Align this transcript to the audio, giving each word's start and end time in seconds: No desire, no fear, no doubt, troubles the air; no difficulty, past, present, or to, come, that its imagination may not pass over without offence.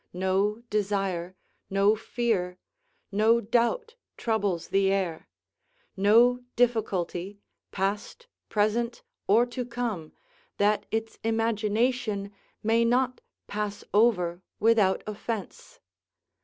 No 0.13 0.63
desire, 0.71 1.35
no 1.69 1.95
fear, 1.95 2.57
no 3.11 3.39
doubt, 3.39 3.93
troubles 4.17 4.69
the 4.69 4.91
air; 4.91 5.29
no 5.95 6.39
difficulty, 6.55 7.39
past, 7.71 8.25
present, 8.49 9.03
or 9.27 9.45
to, 9.45 9.63
come, 9.63 10.11
that 10.57 10.87
its 10.89 11.19
imagination 11.23 12.31
may 12.63 12.83
not 12.83 13.21
pass 13.47 13.83
over 13.93 14.41
without 14.59 15.03
offence. 15.05 15.79